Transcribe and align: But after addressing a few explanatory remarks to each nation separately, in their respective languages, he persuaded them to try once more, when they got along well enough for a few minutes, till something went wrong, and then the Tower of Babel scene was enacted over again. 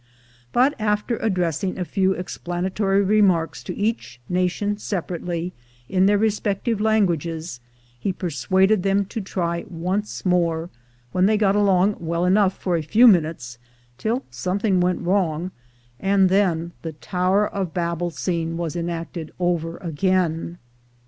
But 0.51 0.73
after 0.81 1.17
addressing 1.17 1.77
a 1.77 1.85
few 1.85 2.13
explanatory 2.13 3.03
remarks 3.03 3.61
to 3.65 3.77
each 3.77 4.19
nation 4.27 4.77
separately, 4.79 5.53
in 5.87 6.07
their 6.07 6.17
respective 6.17 6.81
languages, 6.81 7.59
he 7.99 8.11
persuaded 8.11 8.81
them 8.81 9.05
to 9.05 9.21
try 9.21 9.63
once 9.69 10.25
more, 10.25 10.71
when 11.11 11.27
they 11.27 11.37
got 11.37 11.55
along 11.55 11.97
well 11.99 12.25
enough 12.25 12.57
for 12.57 12.75
a 12.77 12.81
few 12.81 13.07
minutes, 13.07 13.59
till 13.99 14.23
something 14.31 14.79
went 14.79 15.03
wrong, 15.05 15.51
and 15.99 16.29
then 16.29 16.71
the 16.81 16.93
Tower 16.93 17.47
of 17.47 17.71
Babel 17.71 18.09
scene 18.09 18.57
was 18.57 18.75
enacted 18.75 19.31
over 19.39 19.77
again. 19.77 20.57